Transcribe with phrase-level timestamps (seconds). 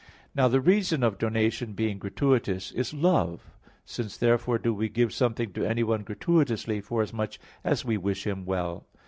[0.33, 3.51] Now, the reason of donation being gratuitous is love;
[3.85, 8.87] since therefore do we give something to anyone gratuitously forasmuch as we wish him well.